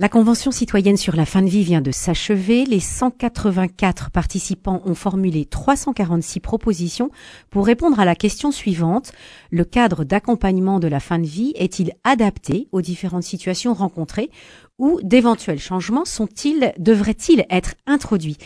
La 0.00 0.08
Convention 0.08 0.52
citoyenne 0.52 0.96
sur 0.96 1.16
la 1.16 1.26
fin 1.26 1.42
de 1.42 1.48
vie 1.48 1.64
vient 1.64 1.80
de 1.80 1.90
s'achever. 1.90 2.64
Les 2.64 2.78
184 2.78 4.12
participants 4.12 4.80
ont 4.84 4.94
formulé 4.94 5.44
346 5.44 6.38
propositions 6.38 7.10
pour 7.50 7.66
répondre 7.66 7.98
à 7.98 8.04
la 8.04 8.14
question 8.14 8.52
suivante. 8.52 9.10
Le 9.50 9.64
cadre 9.64 10.04
d'accompagnement 10.04 10.78
de 10.78 10.86
la 10.86 11.00
fin 11.00 11.18
de 11.18 11.26
vie 11.26 11.52
est-il 11.56 11.94
adapté 12.04 12.68
aux 12.70 12.80
différentes 12.80 13.24
situations 13.24 13.74
rencontrées 13.74 14.30
ou 14.78 15.00
d'éventuels 15.02 15.58
changements 15.58 16.04
sont-ils, 16.04 16.72
devraient-ils 16.78 17.44
être 17.50 17.74
introduits? 17.88 18.36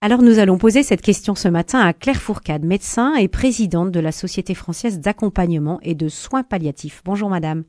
Alors 0.00 0.22
nous 0.22 0.38
allons 0.38 0.56
poser 0.56 0.82
cette 0.82 1.02
question 1.02 1.34
ce 1.34 1.48
matin 1.48 1.80
à 1.80 1.92
Claire 1.92 2.22
Fourcade, 2.22 2.64
médecin 2.64 3.16
et 3.16 3.28
présidente 3.28 3.90
de 3.90 4.00
la 4.00 4.12
Société 4.12 4.54
française 4.54 4.98
d'accompagnement 4.98 5.78
et 5.82 5.94
de 5.94 6.08
soins 6.08 6.42
palliatifs. 6.42 7.02
Bonjour 7.04 7.28
madame. 7.28 7.64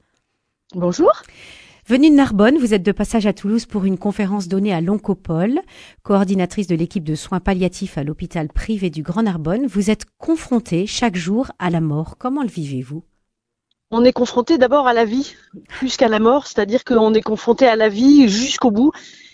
Bonjour. 0.73 1.11
Venue 1.87 2.09
de 2.09 2.15
Narbonne, 2.15 2.57
vous 2.57 2.73
êtes 2.73 2.83
de 2.83 2.91
passage 2.91 3.27
à 3.27 3.31
Toulouse 3.31 3.65
pour 3.65 3.85
une 3.85 3.97
conférence 3.97 4.49
donnée 4.49 4.73
à 4.73 4.81
l'Oncopole, 4.81 5.61
coordinatrice 6.03 6.67
de 6.67 6.75
l'équipe 6.75 7.05
de 7.05 7.15
soins 7.15 7.39
palliatifs 7.39 7.97
à 7.97 8.03
l'hôpital 8.03 8.49
privé 8.49 8.89
du 8.89 9.03
Grand 9.03 9.23
Narbonne. 9.23 9.67
Vous 9.67 9.89
êtes 9.89 10.03
confrontée 10.17 10.85
chaque 10.85 11.15
jour 11.15 11.49
à 11.59 11.69
la 11.69 11.79
mort. 11.79 12.17
Comment 12.17 12.41
le 12.41 12.49
vivez-vous? 12.49 13.05
On 13.89 14.03
est 14.03 14.11
confronté 14.11 14.57
d'abord 14.57 14.85
à 14.85 14.91
la 14.91 15.05
vie, 15.05 15.33
plus 15.69 15.95
qu'à 15.95 16.09
la 16.09 16.19
mort, 16.19 16.45
c'est-à-dire 16.45 16.83
qu'on 16.83 17.13
est 17.13 17.21
confronté 17.21 17.65
à 17.65 17.77
la 17.77 17.87
vie 17.87 18.27
jusqu'au 18.27 18.69
bout 18.69 18.91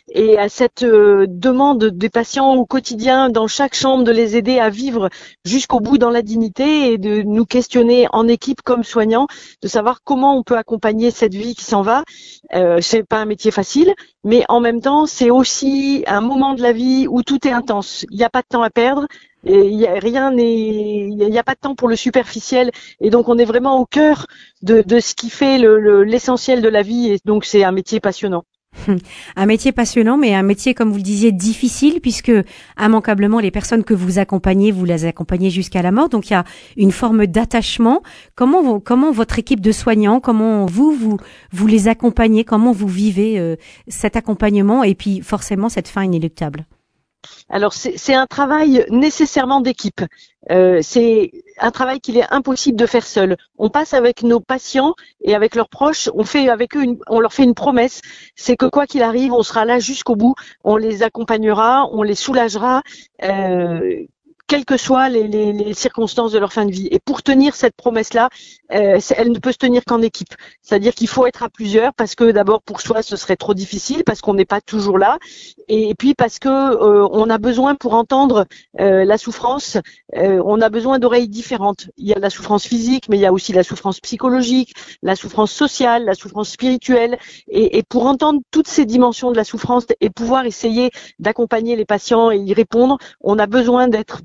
et 0.09 0.37
à 0.37 0.49
cette 0.49 0.83
euh, 0.83 1.25
demande 1.27 1.85
des 1.85 2.09
patients 2.09 2.53
au 2.55 2.65
quotidien 2.65 3.29
dans 3.29 3.47
chaque 3.47 3.75
chambre 3.75 4.03
de 4.03 4.11
les 4.11 4.35
aider 4.35 4.59
à 4.59 4.69
vivre 4.69 5.09
jusqu'au 5.45 5.79
bout 5.79 5.97
dans 5.97 6.09
la 6.09 6.21
dignité 6.21 6.91
et 6.91 6.97
de 6.97 7.21
nous 7.21 7.45
questionner 7.45 8.07
en 8.11 8.27
équipe 8.27 8.61
comme 8.61 8.83
soignants, 8.83 9.27
de 9.61 9.67
savoir 9.67 10.01
comment 10.03 10.37
on 10.37 10.43
peut 10.43 10.57
accompagner 10.57 11.11
cette 11.11 11.33
vie 11.33 11.55
qui 11.55 11.63
s'en 11.63 11.81
va. 11.81 12.03
Euh, 12.53 12.79
c'est 12.81 13.03
pas 13.03 13.17
un 13.17 13.25
métier 13.25 13.51
facile, 13.51 13.93
mais 14.23 14.43
en 14.49 14.59
même 14.59 14.81
temps, 14.81 15.05
c'est 15.05 15.29
aussi 15.29 16.03
un 16.07 16.21
moment 16.21 16.53
de 16.53 16.61
la 16.61 16.73
vie 16.73 17.07
où 17.09 17.23
tout 17.23 17.47
est 17.47 17.51
intense. 17.51 18.05
Il 18.11 18.17
n'y 18.17 18.23
a 18.23 18.29
pas 18.29 18.41
de 18.41 18.47
temps 18.49 18.63
à 18.63 18.69
perdre. 18.69 19.07
Et 19.45 19.67
y 19.69 19.85
a, 19.85 19.95
rien 19.95 20.31
n'est, 20.31 21.07
il 21.09 21.17
n'y 21.17 21.37
a 21.37 21.43
pas 21.43 21.53
de 21.53 21.59
temps 21.59 21.75
pour 21.75 21.89
le 21.89 21.97
superficiel, 21.97 22.71
et 23.01 23.09
donc 23.09 23.27
on 23.27 23.37
est 23.37 23.43
vraiment 23.43 23.77
au 23.77 23.85
cœur 23.85 24.25
de, 24.61 24.81
de 24.81 25.01
ce 25.01 25.15
qui 25.15 25.29
fait 25.29 25.57
l'essentiel 25.57 26.61
de 26.61 26.69
la 26.69 26.81
vie, 26.81 27.11
et 27.11 27.19
donc 27.25 27.43
c'est 27.43 27.65
un 27.65 27.73
métier 27.73 27.99
passionnant. 27.99 28.45
Un 29.35 29.45
métier 29.45 29.71
passionnant, 29.71 30.17
mais 30.17 30.33
un 30.33 30.43
métier, 30.43 30.73
comme 30.73 30.89
vous 30.89 30.97
le 30.97 31.03
disiez, 31.03 31.31
difficile, 31.31 31.99
puisque 32.01 32.31
immanquablement, 32.79 33.39
les 33.39 33.51
personnes 33.51 33.83
que 33.83 33.93
vous 33.93 34.19
accompagnez, 34.19 34.71
vous 34.71 34.85
les 34.85 35.05
accompagnez 35.05 35.49
jusqu'à 35.49 35.81
la 35.81 35.91
mort. 35.91 36.09
Donc, 36.09 36.29
il 36.29 36.33
y 36.33 36.35
a 36.35 36.43
une 36.77 36.91
forme 36.91 37.27
d'attachement. 37.27 38.01
Comment, 38.35 38.79
comment 38.79 39.11
votre 39.11 39.39
équipe 39.39 39.61
de 39.61 39.71
soignants, 39.71 40.19
comment 40.19 40.65
vous, 40.65 40.91
vous, 40.91 41.17
vous 41.51 41.67
les 41.67 41.87
accompagnez, 41.87 42.43
comment 42.43 42.71
vous 42.71 42.87
vivez 42.87 43.39
euh, 43.39 43.55
cet 43.87 44.15
accompagnement 44.15 44.83
et 44.83 44.95
puis 44.95 45.21
forcément 45.21 45.69
cette 45.69 45.87
fin 45.87 46.03
inéluctable? 46.03 46.65
Alors 47.49 47.73
c'est 47.73 48.13
un 48.13 48.25
travail 48.25 48.85
nécessairement 48.89 49.61
d'équipe. 49.61 50.01
Euh, 50.51 50.79
c'est 50.81 51.31
un 51.59 51.71
travail 51.71 51.99
qu'il 52.01 52.17
est 52.17 52.29
impossible 52.31 52.77
de 52.77 52.85
faire 52.85 53.05
seul. 53.05 53.37
On 53.57 53.69
passe 53.69 53.93
avec 53.93 54.23
nos 54.23 54.39
patients 54.39 54.95
et 55.21 55.35
avec 55.35 55.55
leurs 55.55 55.69
proches, 55.69 56.09
on 56.13 56.23
fait 56.23 56.49
avec 56.49 56.75
eux, 56.75 56.97
on 57.07 57.19
leur 57.19 57.33
fait 57.33 57.43
une 57.43 57.53
promesse, 57.53 58.01
c'est 58.35 58.57
que 58.57 58.65
quoi 58.65 58.85
qu'il 58.85 59.03
arrive, 59.03 59.33
on 59.33 59.43
sera 59.43 59.65
là 59.65 59.79
jusqu'au 59.79 60.15
bout, 60.15 60.35
on 60.63 60.75
les 60.75 61.03
accompagnera, 61.03 61.87
on 61.91 62.03
les 62.03 62.15
soulagera. 62.15 62.81
Euh, 63.23 64.03
quelles 64.47 64.65
que 64.65 64.77
soient 64.77 65.09
les, 65.09 65.27
les, 65.27 65.53
les, 65.53 65.73
circonstances 65.73 66.31
de 66.31 66.39
leur 66.39 66.53
fin 66.53 66.65
de 66.65 66.71
vie. 66.71 66.87
Et 66.91 66.99
pour 66.99 67.23
tenir 67.23 67.55
cette 67.55 67.75
promesse-là, 67.75 68.29
euh, 68.73 68.99
elle 69.15 69.31
ne 69.31 69.39
peut 69.39 69.51
se 69.51 69.57
tenir 69.57 69.83
qu'en 69.85 70.01
équipe. 70.01 70.33
C'est-à-dire 70.61 70.93
qu'il 70.93 71.07
faut 71.07 71.25
être 71.25 71.43
à 71.43 71.49
plusieurs 71.49 71.93
parce 71.93 72.15
que 72.15 72.31
d'abord 72.31 72.61
pour 72.61 72.81
soi 72.81 73.01
ce 73.01 73.15
serait 73.15 73.35
trop 73.35 73.53
difficile 73.53 74.03
parce 74.03 74.21
qu'on 74.21 74.33
n'est 74.33 74.45
pas 74.45 74.61
toujours 74.61 74.97
là, 74.97 75.17
et 75.67 75.95
puis 75.95 76.13
parce 76.13 76.39
que 76.39 76.49
euh, 76.49 77.07
on 77.11 77.29
a 77.29 77.37
besoin 77.37 77.75
pour 77.75 77.93
entendre 77.93 78.45
euh, 78.79 79.05
la 79.05 79.17
souffrance, 79.17 79.77
euh, 80.15 80.41
on 80.45 80.61
a 80.61 80.69
besoin 80.69 80.99
d'oreilles 80.99 81.29
différentes. 81.29 81.89
Il 81.97 82.07
y 82.07 82.13
a 82.13 82.19
la 82.19 82.29
souffrance 82.29 82.65
physique, 82.65 83.05
mais 83.09 83.17
il 83.17 83.21
y 83.21 83.25
a 83.25 83.33
aussi 83.33 83.53
la 83.53 83.63
souffrance 83.63 83.99
psychologique, 83.99 84.73
la 85.01 85.15
souffrance 85.15 85.51
sociale, 85.51 86.05
la 86.05 86.15
souffrance 86.15 86.49
spirituelle, 86.49 87.17
et, 87.47 87.77
et 87.77 87.83
pour 87.83 88.05
entendre 88.05 88.41
toutes 88.51 88.67
ces 88.67 88.85
dimensions 88.85 89.31
de 89.31 89.37
la 89.37 89.43
souffrance 89.43 89.85
et 90.01 90.09
pouvoir 90.09 90.45
essayer 90.45 90.91
d'accompagner 91.19 91.75
les 91.75 91.85
patients 91.85 92.31
et 92.31 92.37
y 92.37 92.53
répondre, 92.53 92.97
on 93.21 93.39
a 93.39 93.47
besoin 93.47 93.87
d'être 93.87 94.21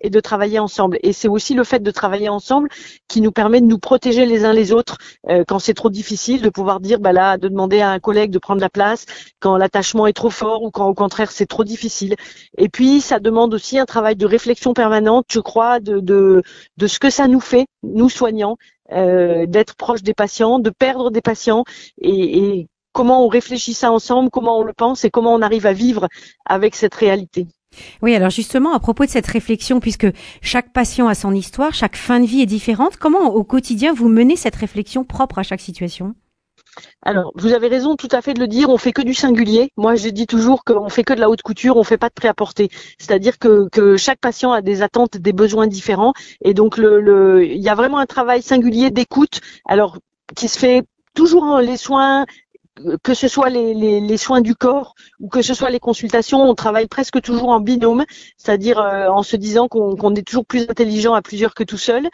et 0.00 0.10
de 0.10 0.20
travailler 0.20 0.58
ensemble. 0.58 0.98
Et 1.02 1.12
c'est 1.12 1.28
aussi 1.28 1.54
le 1.54 1.64
fait 1.64 1.82
de 1.82 1.90
travailler 1.90 2.28
ensemble 2.28 2.68
qui 3.08 3.20
nous 3.20 3.32
permet 3.32 3.60
de 3.60 3.66
nous 3.66 3.78
protéger 3.78 4.26
les 4.26 4.44
uns 4.44 4.52
les 4.52 4.72
autres 4.72 4.98
euh, 5.28 5.44
quand 5.46 5.58
c'est 5.58 5.74
trop 5.74 5.90
difficile, 5.90 6.42
de 6.42 6.50
pouvoir 6.50 6.80
dire, 6.80 6.98
bah 6.98 7.36
de 7.38 7.48
demander 7.48 7.80
à 7.80 7.90
un 7.90 8.00
collègue 8.00 8.30
de 8.30 8.38
prendre 8.38 8.60
la 8.60 8.68
place 8.68 9.06
quand 9.40 9.56
l'attachement 9.56 10.06
est 10.06 10.12
trop 10.12 10.30
fort 10.30 10.62
ou 10.62 10.70
quand 10.70 10.88
au 10.88 10.94
contraire 10.94 11.30
c'est 11.30 11.46
trop 11.46 11.64
difficile. 11.64 12.16
Et 12.58 12.68
puis 12.68 13.00
ça 13.00 13.20
demande 13.20 13.54
aussi 13.54 13.78
un 13.78 13.86
travail 13.86 14.16
de 14.16 14.26
réflexion 14.26 14.74
permanente, 14.74 15.26
je 15.30 15.40
crois, 15.40 15.80
de 15.80 16.42
ce 16.80 16.98
que 16.98 17.10
ça 17.10 17.28
nous 17.28 17.40
fait, 17.40 17.66
nous 17.82 18.08
soignants, 18.08 18.56
euh, 18.92 19.46
d'être 19.46 19.76
proche 19.76 20.02
des 20.02 20.14
patients, 20.14 20.58
de 20.58 20.70
perdre 20.70 21.10
des 21.10 21.22
patients 21.22 21.64
et, 21.98 22.38
et 22.38 22.68
comment 22.92 23.24
on 23.24 23.28
réfléchit 23.28 23.74
ça 23.74 23.90
ensemble, 23.90 24.30
comment 24.30 24.58
on 24.58 24.62
le 24.62 24.72
pense 24.72 25.04
et 25.04 25.10
comment 25.10 25.34
on 25.34 25.42
arrive 25.42 25.66
à 25.66 25.72
vivre 25.72 26.08
avec 26.44 26.74
cette 26.74 26.94
réalité. 26.94 27.46
Oui, 28.02 28.14
alors 28.14 28.30
justement, 28.30 28.74
à 28.74 28.80
propos 28.80 29.04
de 29.04 29.10
cette 29.10 29.26
réflexion, 29.26 29.80
puisque 29.80 30.06
chaque 30.42 30.72
patient 30.72 31.08
a 31.08 31.14
son 31.14 31.34
histoire, 31.34 31.74
chaque 31.74 31.96
fin 31.96 32.20
de 32.20 32.26
vie 32.26 32.42
est 32.42 32.46
différente, 32.46 32.96
comment 32.96 33.34
au 33.34 33.44
quotidien 33.44 33.92
vous 33.92 34.08
menez 34.08 34.36
cette 34.36 34.56
réflexion 34.56 35.04
propre 35.04 35.38
à 35.38 35.42
chaque 35.42 35.60
situation? 35.60 36.14
Alors, 37.02 37.32
vous 37.36 37.52
avez 37.52 37.68
raison 37.68 37.96
tout 37.96 38.08
à 38.10 38.20
fait 38.20 38.34
de 38.34 38.40
le 38.40 38.48
dire, 38.48 38.68
on 38.68 38.78
fait 38.78 38.92
que 38.92 39.02
du 39.02 39.14
singulier. 39.14 39.70
Moi, 39.76 39.94
je 39.94 40.08
dis 40.08 40.26
toujours 40.26 40.64
qu'on 40.64 40.88
fait 40.88 41.04
que 41.04 41.12
de 41.12 41.20
la 41.20 41.30
haute 41.30 41.42
couture, 41.42 41.76
on 41.76 41.84
fait 41.84 41.98
pas 41.98 42.08
de 42.08 42.14
prêt-à-porter. 42.14 42.68
C'est-à-dire 42.98 43.38
que, 43.38 43.68
que, 43.70 43.96
chaque 43.96 44.18
patient 44.18 44.52
a 44.52 44.60
des 44.60 44.82
attentes, 44.82 45.16
des 45.16 45.32
besoins 45.32 45.66
différents. 45.66 46.14
Et 46.44 46.54
donc, 46.54 46.76
il 46.78 47.62
y 47.62 47.68
a 47.68 47.74
vraiment 47.74 47.98
un 47.98 48.06
travail 48.06 48.42
singulier 48.42 48.90
d'écoute, 48.90 49.40
alors 49.66 49.98
qui 50.34 50.48
se 50.48 50.58
fait 50.58 50.84
toujours 51.14 51.58
les 51.58 51.76
soins 51.76 52.26
que 53.02 53.14
ce 53.14 53.28
soit 53.28 53.50
les, 53.50 54.16
soins 54.16 54.40
du 54.40 54.54
corps 54.54 54.94
ou 55.20 55.28
que 55.28 55.42
ce 55.42 55.54
soit 55.54 55.70
les 55.70 55.80
consultations, 55.80 56.42
on 56.42 56.54
travaille 56.54 56.88
presque 56.88 57.20
toujours 57.20 57.50
en 57.50 57.60
binôme, 57.60 58.04
c'est-à-dire 58.36 58.78
euh, 58.78 59.08
en 59.08 59.22
se 59.22 59.36
disant 59.36 59.68
qu'on 59.68 60.14
est 60.14 60.26
toujours 60.26 60.46
plus 60.46 60.62
intelligent 60.62 61.14
à 61.14 61.22
plusieurs 61.22 61.54
que 61.54 61.64
tout 61.64 61.78
seul. 61.78 62.08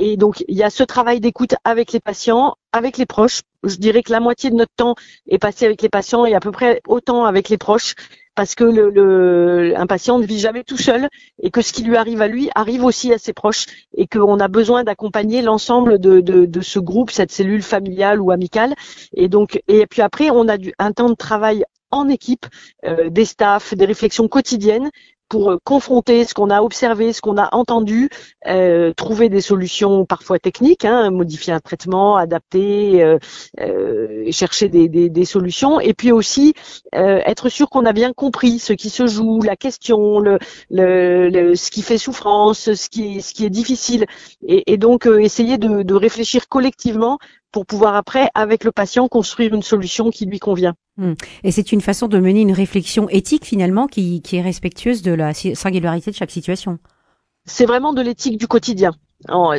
Et 0.00 0.16
donc, 0.16 0.44
il 0.46 0.56
y 0.56 0.62
a 0.62 0.70
ce 0.70 0.84
travail 0.84 1.18
d'écoute 1.18 1.56
avec 1.64 1.92
les 1.92 1.98
patients, 1.98 2.54
avec 2.72 2.98
les 2.98 3.06
proches. 3.06 3.40
Je 3.64 3.76
dirais 3.76 4.04
que 4.04 4.12
la 4.12 4.20
moitié 4.20 4.50
de 4.50 4.54
notre 4.54 4.72
temps 4.76 4.94
est 5.26 5.38
passé 5.38 5.66
avec 5.66 5.82
les 5.82 5.88
patients 5.88 6.24
et 6.24 6.34
à 6.34 6.40
peu 6.40 6.52
près 6.52 6.80
autant 6.86 7.24
avec 7.24 7.48
les 7.48 7.58
proches 7.58 7.94
parce 8.38 8.54
que 8.54 8.62
le, 8.62 9.74
un 9.76 9.86
patient 9.88 10.20
ne 10.20 10.24
vit 10.24 10.38
jamais 10.38 10.62
tout 10.62 10.76
seul 10.76 11.08
et 11.42 11.50
que 11.50 11.60
ce 11.60 11.72
qui 11.72 11.82
lui 11.82 11.96
arrive 11.96 12.22
à 12.22 12.28
lui 12.28 12.50
arrive 12.54 12.84
aussi 12.84 13.12
à 13.12 13.18
ses 13.18 13.32
proches 13.32 13.66
et 13.96 14.06
qu'on 14.06 14.38
a 14.38 14.46
besoin 14.46 14.84
d'accompagner 14.84 15.42
l'ensemble 15.42 15.98
de, 15.98 16.60
ce 16.60 16.78
groupe, 16.78 17.10
cette 17.10 17.32
cellule 17.32 17.64
familiale 17.64 18.20
ou 18.20 18.30
amicale. 18.30 18.76
Et 19.12 19.28
donc, 19.28 19.60
et 19.66 19.88
puis 19.88 20.02
après, 20.02 20.30
on 20.30 20.46
a 20.46 20.56
du, 20.56 20.72
un 20.78 20.92
temps 20.92 21.08
de 21.08 21.16
travail 21.16 21.64
en 21.90 22.08
équipe, 22.08 22.46
euh, 22.84 23.10
des 23.10 23.24
staffs, 23.24 23.74
des 23.74 23.86
réflexions 23.86 24.28
quotidiennes 24.28 24.88
pour 25.28 25.52
euh, 25.52 25.58
confronter 25.64 26.24
ce 26.24 26.34
qu'on 26.34 26.50
a 26.50 26.62
observé, 26.62 27.12
ce 27.12 27.20
qu'on 27.20 27.36
a 27.36 27.54
entendu, 27.54 28.08
euh, 28.46 28.92
trouver 28.94 29.28
des 29.28 29.40
solutions 29.40 30.04
parfois 30.04 30.38
techniques, 30.38 30.84
hein, 30.84 31.10
modifier 31.10 31.52
un 31.52 31.60
traitement, 31.60 32.16
adapter, 32.16 33.02
euh, 33.02 33.18
euh, 33.60 34.30
chercher 34.30 34.68
des, 34.68 35.24
solutions, 35.24 35.80
et 35.80 35.94
puis 35.94 36.12
aussi 36.12 36.54
être 36.92 37.48
sûr 37.48 37.68
qu'on 37.68 37.84
a 37.84 37.92
bien 37.92 38.12
compris 38.12 38.58
ce 38.58 38.72
qui 38.72 38.88
se 38.88 39.06
joue, 39.06 39.42
la 39.42 39.56
question, 39.56 40.22
ce 40.70 41.70
qui 41.70 41.82
fait 41.82 41.98
souffrance, 41.98 42.72
ce 42.72 42.88
qui, 42.88 43.18
est 43.18 43.50
difficile, 43.50 44.06
et, 44.46 44.76
donc 44.76 45.06
essayer 45.06 45.58
de 45.58 45.94
réfléchir 45.94 46.48
collectivement 46.48 47.18
pour 47.52 47.66
pouvoir 47.66 47.94
après, 47.94 48.28
avec 48.34 48.64
le 48.64 48.72
patient, 48.72 49.08
construire 49.08 49.54
une 49.54 49.62
solution 49.62 50.10
qui 50.10 50.26
lui 50.26 50.38
convient. 50.38 50.74
Hmm. 50.96 51.14
Et 51.44 51.52
c'est 51.52 51.72
une 51.72 51.80
façon 51.80 52.08
de 52.08 52.18
mener 52.18 52.42
une 52.42 52.52
réflexion 52.52 53.08
éthique 53.08 53.44
finalement 53.44 53.86
qui, 53.86 54.20
qui 54.22 54.36
est 54.36 54.42
respectueuse 54.42 55.02
de 55.02 55.12
la 55.12 55.32
singularité 55.34 56.10
de 56.10 56.16
chaque 56.16 56.30
situation. 56.30 56.78
C'est 57.46 57.66
vraiment 57.66 57.92
de 57.92 58.02
l'éthique 58.02 58.38
du 58.38 58.46
quotidien. 58.46 58.92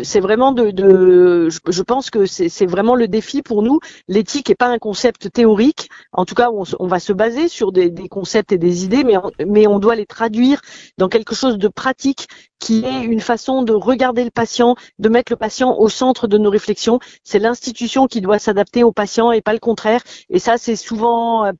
C'est 0.03 0.21
vraiment 0.21 0.53
de, 0.53 1.49
je 1.49 1.81
pense 1.81 2.09
que 2.09 2.25
c'est 2.25 2.65
vraiment 2.65 2.95
le 2.95 3.07
défi 3.07 3.41
pour 3.41 3.61
nous. 3.61 3.79
L'éthique 4.07 4.49
n'est 4.49 4.55
pas 4.55 4.67
un 4.67 4.79
concept 4.79 5.31
théorique. 5.31 5.89
En 6.13 6.23
tout 6.23 6.35
cas, 6.35 6.49
on, 6.51 6.87
va 6.87 6.99
se 6.99 7.11
baser 7.11 7.49
sur 7.49 7.73
des, 7.73 7.89
des, 7.89 8.07
concepts 8.07 8.53
et 8.53 8.57
des 8.57 8.85
idées, 8.85 9.03
mais 9.03 9.17
on, 9.17 9.31
mais 9.45 9.67
on 9.67 9.79
doit 9.79 9.95
les 9.95 10.05
traduire 10.05 10.61
dans 10.97 11.09
quelque 11.09 11.35
chose 11.35 11.57
de 11.57 11.67
pratique 11.67 12.27
qui 12.59 12.85
est 12.85 13.03
une 13.03 13.21
façon 13.21 13.63
de 13.63 13.73
regarder 13.73 14.23
le 14.23 14.31
patient, 14.31 14.75
de 14.97 15.09
mettre 15.09 15.31
le 15.31 15.37
patient 15.37 15.77
au 15.77 15.89
centre 15.89 16.27
de 16.27 16.37
nos 16.37 16.49
réflexions. 16.49 16.99
C'est 17.23 17.39
l'institution 17.39 18.07
qui 18.07 18.21
doit 18.21 18.39
s'adapter 18.39 18.83
au 18.83 18.93
patient 18.93 19.31
et 19.31 19.41
pas 19.41 19.53
le 19.53 19.59
contraire. 19.59 20.01
Et 20.29 20.39
ça, 20.39 20.57
c'est 20.57 20.75
souvent 20.77 21.45
euh, 21.45 21.51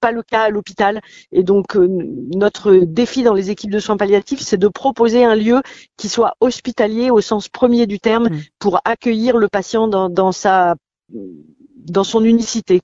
pas 0.00 0.12
le 0.12 0.22
cas 0.22 0.42
à 0.42 0.50
l'hôpital. 0.50 1.00
Et 1.32 1.42
donc, 1.42 1.76
euh, 1.76 1.88
notre 2.34 2.72
défi 2.74 3.22
dans 3.22 3.34
les 3.34 3.50
équipes 3.50 3.70
de 3.70 3.80
soins 3.80 3.96
palliatifs, 3.96 4.40
c'est 4.40 4.56
de 4.56 4.68
proposer 4.68 5.24
un 5.24 5.34
lieu 5.34 5.60
qui 5.96 6.08
soit 6.08 6.34
hospitalier 6.40 7.10
au 7.10 7.20
sens 7.20 7.48
premier 7.48 7.86
du 7.86 7.98
terme 7.98 8.28
mmh. 8.28 8.40
pour 8.58 8.80
accueillir 8.84 9.36
le 9.36 9.48
patient 9.48 9.88
dans, 9.88 10.08
dans 10.08 10.32
sa 10.32 10.74
dans 11.76 12.04
son 12.04 12.22
unicité. 12.22 12.82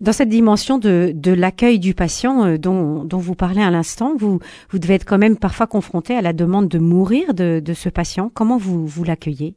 Dans 0.00 0.12
cette 0.12 0.28
dimension 0.28 0.78
de, 0.78 1.12
de 1.12 1.32
l'accueil 1.32 1.80
du 1.80 1.94
patient 1.94 2.44
euh, 2.44 2.58
dont, 2.58 3.04
dont 3.04 3.18
vous 3.18 3.34
parlez 3.34 3.62
à 3.62 3.70
l'instant, 3.70 4.14
vous, 4.16 4.38
vous 4.70 4.78
devez 4.78 4.94
être 4.94 5.04
quand 5.04 5.18
même 5.18 5.36
parfois 5.36 5.66
confronté 5.66 6.14
à 6.14 6.22
la 6.22 6.32
demande 6.32 6.68
de 6.68 6.78
mourir 6.78 7.34
de, 7.34 7.60
de 7.64 7.74
ce 7.74 7.88
patient. 7.88 8.30
Comment 8.32 8.56
vous, 8.56 8.86
vous 8.86 9.02
l'accueillez? 9.02 9.56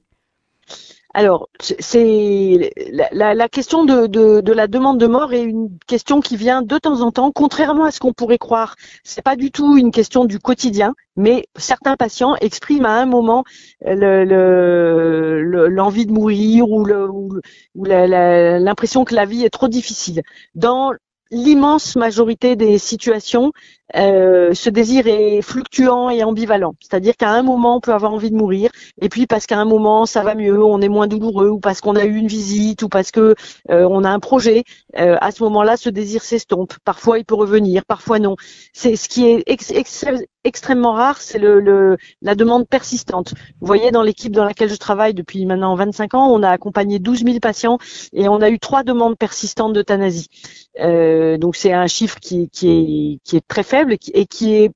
Alors, 1.17 1.49
c'est 1.59 2.71
la, 3.11 3.49
question 3.49 3.85
de, 3.85 4.51
la 4.51 4.67
demande 4.67 4.99
de 4.99 5.07
mort 5.07 5.33
est 5.33 5.41
une 5.41 5.75
question 5.87 6.21
qui 6.21 6.37
vient 6.37 6.61
de 6.61 6.77
temps 6.77 7.01
en 7.01 7.11
temps, 7.11 7.31
contrairement 7.31 7.85
à 7.85 7.91
ce 7.91 7.99
qu'on 7.99 8.13
pourrait 8.13 8.37
croire. 8.37 8.75
C'est 9.03 9.23
pas 9.23 9.35
du 9.35 9.49
tout 9.49 9.77
une 9.77 9.89
question 9.89 10.25
du 10.25 10.37
quotidien, 10.37 10.93
mais 11.15 11.47
certains 11.55 11.95
patients 11.95 12.35
expriment 12.35 12.85
à 12.85 13.01
un 13.01 13.07
moment 13.07 13.45
l'envie 13.81 14.29
le, 14.29 16.05
de 16.05 16.11
mourir 16.11 16.69
ou 16.69 16.85
l'impression 17.73 19.03
que 19.03 19.15
la 19.15 19.25
vie 19.25 19.43
est 19.43 19.49
trop 19.49 19.69
difficile. 19.69 20.21
Dans 20.53 20.91
l'immense 21.31 21.95
majorité 21.95 22.55
des 22.55 22.77
situations, 22.77 23.53
euh, 23.95 24.53
ce 24.53 24.69
désir 24.69 25.07
est 25.07 25.41
fluctuant 25.41 26.09
et 26.09 26.23
ambivalent. 26.23 26.75
C'est-à-dire 26.81 27.15
qu'à 27.15 27.29
un 27.29 27.41
moment, 27.41 27.77
on 27.77 27.79
peut 27.79 27.93
avoir 27.93 28.13
envie 28.13 28.31
de 28.31 28.35
mourir, 28.35 28.69
et 29.01 29.09
puis 29.09 29.27
parce 29.27 29.45
qu'à 29.45 29.57
un 29.57 29.65
moment, 29.65 30.05
ça 30.05 30.23
va 30.23 30.35
mieux, 30.35 30.61
on 30.61 30.81
est 30.81 30.89
moins 30.89 31.07
douloureux, 31.07 31.49
ou 31.49 31.59
parce 31.59 31.79
qu'on 31.81 31.95
a 31.95 32.05
eu 32.05 32.15
une 32.15 32.27
visite, 32.27 32.83
ou 32.83 32.89
parce 32.89 33.11
que 33.11 33.35
euh, 33.71 33.87
on 33.89 34.03
a 34.03 34.09
un 34.09 34.19
projet, 34.19 34.63
euh, 34.97 35.15
à 35.21 35.31
ce 35.31 35.43
moment-là, 35.43 35.77
ce 35.77 35.89
désir 35.89 36.23
s'estompe. 36.23 36.73
Parfois, 36.83 37.19
il 37.19 37.25
peut 37.25 37.35
revenir, 37.35 37.85
parfois 37.85 38.19
non. 38.19 38.35
C'est 38.73 38.95
ce 38.95 39.07
qui 39.07 39.25
est 39.25 39.43
extrêmement 40.43 40.93
rare, 40.93 41.21
c'est 41.21 41.39
le, 41.39 41.97
la 42.21 42.35
demande 42.35 42.67
persistante. 42.67 43.33
Vous 43.61 43.67
voyez, 43.67 43.91
dans 43.91 44.03
l'équipe 44.03 44.33
dans 44.33 44.45
laquelle 44.45 44.69
je 44.69 44.75
travaille 44.75 45.13
depuis 45.13 45.45
maintenant 45.45 45.75
25 45.75 46.13
ans, 46.13 46.27
on 46.31 46.43
a 46.43 46.49
accompagné 46.49 46.99
12 46.99 47.23
000 47.23 47.39
patients 47.39 47.77
et 48.13 48.27
on 48.27 48.41
a 48.41 48.49
eu 48.49 48.59
trois 48.59 48.83
demandes 48.83 49.17
persistantes 49.17 49.73
d'euthanasie. 49.73 50.27
donc 50.79 51.55
c'est 51.55 51.73
un 51.73 51.87
chiffre 51.87 52.19
qui, 52.19 52.49
qui, 52.49 52.69
est, 52.69 53.19
qui 53.23 53.37
est 53.37 53.47
très 53.47 53.63
faible 53.63 53.76
et 54.13 54.25
qui 54.25 54.53
est 54.55 54.71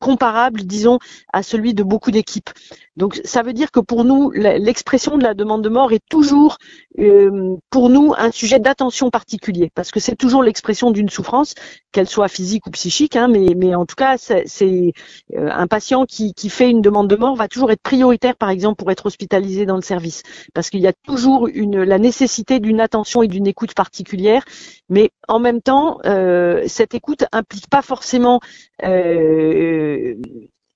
comparable, 0.00 0.62
disons, 0.64 0.98
à 1.32 1.42
celui 1.42 1.74
de 1.74 1.84
beaucoup 1.84 2.10
d'équipes. 2.10 2.50
Donc 2.96 3.20
ça 3.24 3.42
veut 3.42 3.52
dire 3.52 3.70
que 3.70 3.80
pour 3.80 4.04
nous, 4.04 4.30
l'expression 4.32 5.16
de 5.16 5.22
la 5.22 5.34
demande 5.34 5.62
de 5.62 5.68
mort 5.68 5.92
est 5.92 6.02
toujours 6.10 6.58
euh, 6.98 7.56
pour 7.70 7.88
nous 7.88 8.14
un 8.18 8.30
sujet 8.30 8.58
d'attention 8.58 9.10
particulier, 9.10 9.70
parce 9.74 9.90
que 9.90 10.00
c'est 10.00 10.16
toujours 10.16 10.42
l'expression 10.42 10.90
d'une 10.90 11.08
souffrance, 11.08 11.54
qu'elle 11.92 12.08
soit 12.08 12.28
physique 12.28 12.66
ou 12.66 12.70
psychique, 12.70 13.16
hein, 13.16 13.28
mais, 13.28 13.54
mais 13.56 13.74
en 13.74 13.86
tout 13.86 13.94
cas, 13.94 14.16
c'est 14.18 14.92
euh, 15.36 15.48
un 15.50 15.66
patient 15.66 16.04
qui, 16.04 16.34
qui 16.34 16.50
fait 16.50 16.68
une 16.68 16.82
demande 16.82 17.08
de 17.08 17.16
mort 17.16 17.36
va 17.36 17.48
toujours 17.48 17.70
être 17.70 17.82
prioritaire, 17.82 18.36
par 18.36 18.50
exemple, 18.50 18.76
pour 18.76 18.90
être 18.90 19.06
hospitalisé 19.06 19.66
dans 19.66 19.76
le 19.76 19.82
service, 19.82 20.22
parce 20.52 20.68
qu'il 20.70 20.80
y 20.80 20.86
a 20.86 20.92
toujours 20.92 21.48
une, 21.48 21.82
la 21.82 21.98
nécessité 21.98 22.60
d'une 22.60 22.80
attention 22.80 23.22
et 23.22 23.28
d'une 23.28 23.46
écoute 23.46 23.74
particulière, 23.74 24.44
mais 24.88 25.10
en 25.28 25.38
même 25.38 25.62
temps, 25.62 25.98
euh, 26.04 26.64
cette 26.66 26.94
écoute 26.94 27.24
implique 27.32 27.68
pas 27.68 27.82
forcément 27.82 28.40
euh, 28.82 29.89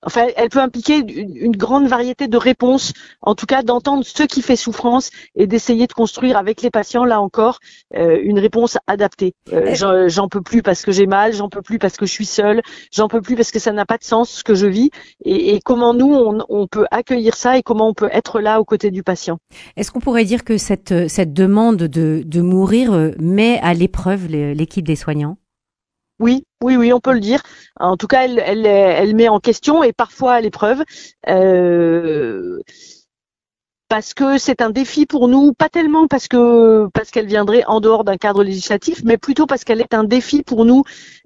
enfin, 0.05 0.27
elle 0.35 0.49
peut 0.49 0.59
impliquer 0.59 0.97
une, 0.97 1.55
grande 1.55 1.87
variété 1.87 2.27
de 2.27 2.37
réponses, 2.37 2.93
en 3.21 3.35
tout 3.35 3.45
cas 3.45 3.63
d'entendre 3.63 4.03
ce 4.05 4.23
qui 4.23 4.41
fait 4.41 4.55
souffrance 4.55 5.09
et 5.35 5.47
d'essayer 5.47 5.87
de 5.87 5.93
construire 5.93 6.37
avec 6.37 6.61
les 6.61 6.69
patients, 6.69 7.05
là 7.05 7.21
encore, 7.21 7.59
euh, 7.95 8.19
une 8.21 8.39
réponse 8.39 8.77
adaptée. 8.87 9.33
Euh, 9.53 10.07
j'en 10.07 10.27
peux 10.27 10.41
plus 10.41 10.61
parce 10.61 10.83
que 10.83 10.91
j'ai 10.91 11.07
mal, 11.07 11.33
j'en 11.33 11.49
peux 11.49 11.61
plus 11.61 11.79
parce 11.79 11.97
que 11.97 12.05
je 12.05 12.11
suis 12.11 12.25
seule, 12.25 12.61
j'en 12.91 13.07
peux 13.07 13.21
plus 13.21 13.35
parce 13.35 13.51
que 13.51 13.59
ça 13.59 13.71
n'a 13.71 13.85
pas 13.85 13.97
de 13.97 14.03
sens 14.03 14.29
ce 14.29 14.43
que 14.43 14.55
je 14.55 14.67
vis, 14.67 14.91
et, 15.23 15.59
comment 15.63 15.93
nous, 15.93 16.13
on, 16.49 16.67
peut 16.67 16.85
accueillir 16.91 17.35
ça 17.35 17.57
et 17.57 17.63
comment 17.63 17.89
on 17.89 17.93
peut 17.93 18.09
être 18.11 18.39
là 18.39 18.59
aux 18.59 18.65
côtés 18.65 18.91
du 18.91 19.03
patient. 19.03 19.37
Est-ce 19.77 19.91
qu'on 19.91 19.99
pourrait 19.99 20.25
dire 20.25 20.43
que 20.43 20.57
cette, 20.57 21.07
cette 21.07 21.33
demande 21.33 21.77
de, 21.77 22.23
de 22.25 22.41
mourir 22.41 22.93
euh, 22.93 23.11
met 23.19 23.59
à 23.61 23.73
l'épreuve 23.73 24.27
l'équipe 24.27 24.85
des 24.85 24.95
soignants? 24.95 25.37
Oui, 26.19 26.45
oui, 26.63 26.77
oui, 26.77 26.93
on 26.93 26.99
peut 26.99 27.13
le 27.13 27.19
dire. 27.19 27.41
En 27.79 27.97
tout 27.97 28.07
cas, 28.07 28.23
elle, 28.23 28.39
elle, 28.39 28.65
elle 28.65 29.15
met 29.15 29.27
en 29.27 29.39
question 29.39 29.83
et 29.83 29.93
parfois 29.93 30.33
à 30.35 30.41
l'épreuve. 30.41 30.83
Euh, 31.29 32.59
parce 33.87 34.15
que 34.15 34.39
c'est 34.39 34.61
un 34.61 34.71
défi 34.71 35.05
pour 35.05 35.27
nous, 35.27 35.53
pas 35.53 35.69
tellement 35.69 36.07
parce 36.07 36.27
que 36.27 36.87
parce 36.93 37.11
qu'elle 37.11 37.27
viendrait 37.27 37.63
en 37.65 37.81
dehors 37.81 38.03
d'un 38.03 38.17
cadre 38.17 38.43
législatif, 38.43 39.03
mais 39.03 39.17
plutôt 39.17 39.45
parce 39.45 39.63
qu'elle 39.63 39.79
est 39.79 39.93
un 39.93 40.03
défi 40.03 40.41
pour 40.41 40.65
nous 40.65 40.83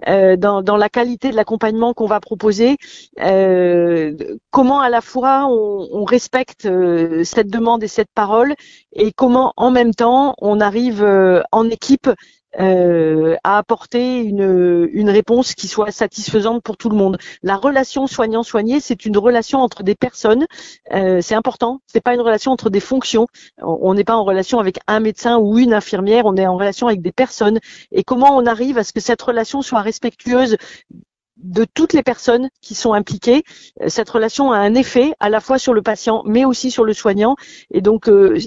euh, 0.09 0.35
dans, 0.35 0.61
dans 0.61 0.75
la 0.75 0.89
qualité 0.89 1.29
de 1.29 1.35
l'accompagnement 1.37 1.93
qu'on 1.93 2.07
va 2.07 2.19
proposer. 2.19 2.75
Euh, 3.21 4.13
comment 4.51 4.81
à 4.81 4.89
la 4.89 4.99
fois 5.01 5.47
on, 5.49 6.03
respecte 6.03 6.67
cette 7.23 7.49
demande 7.49 7.83
et 7.83 7.87
cette 7.87 8.11
parole, 8.13 8.55
et 8.93 9.13
comment 9.13 9.53
en 9.55 9.71
même 9.71 9.93
temps 9.93 10.35
on 10.39 10.59
arrive 10.59 11.05
en 11.51 11.69
équipe 11.69 12.09
euh, 12.59 13.35
à 13.43 13.57
apporter 13.57 14.21
une, 14.21 15.09
réponse 15.09 15.53
qui 15.53 15.67
soit 15.67 15.91
satisfaisante 15.91 16.63
pour 16.63 16.77
tout 16.77 16.89
le 16.89 16.95
monde. 16.95 17.17
La 17.43 17.57
relation 17.57 18.07
soignant-soigné, 18.07 18.79
c'est 18.79 19.05
une 19.05 19.17
relation 19.17 19.59
entre 19.59 19.83
des 19.83 19.95
personnes. 19.95 20.45
Euh, 20.93 21.19
c'est 21.21 21.35
important. 21.35 21.81
C'est 21.87 22.01
pas 22.01 22.13
une 22.13 22.21
relation 22.21 22.51
entre 22.51 22.69
des 22.69 22.79
fonctions. 22.79 23.27
On 23.61 23.93
n'est 23.93 24.03
pas 24.03 24.15
en 24.15 24.23
relation 24.23 24.59
avec 24.59 24.79
un 24.87 24.99
médecin 24.99 25.37
ou 25.37 25.57
une 25.59 25.73
infirmière. 25.73 26.25
On 26.25 26.35
est 26.35 26.47
en 26.47 26.55
relation 26.55 26.87
avec 26.87 27.01
des 27.01 27.11
personnes. 27.11 27.59
Et 27.91 28.03
comment 28.03 28.35
on 28.35 28.45
arrive 28.45 28.77
à 28.77 28.83
ce 28.83 28.93
que 28.93 28.99
cette 28.99 29.21
relation 29.21 29.61
soit 29.61 29.81
respectueuse 29.81 30.57
de 31.39 31.65
toutes 31.65 31.93
les 31.93 32.03
personnes 32.03 32.49
qui 32.61 32.75
sont 32.75 32.93
impliquées. 32.93 33.43
Euh, 33.81 33.89
cette 33.89 34.09
relation 34.09 34.51
a 34.51 34.57
un 34.57 34.75
effet 34.75 35.13
à 35.19 35.29
la 35.29 35.39
fois 35.39 35.57
sur 35.57 35.73
le 35.73 35.81
patient, 35.81 36.23
mais 36.25 36.45
aussi 36.45 36.71
sur 36.71 36.83
le 36.83 36.93
soignant. 36.93 37.35
Et 37.71 37.81
donc, 37.81 38.07
euh, 38.07 38.37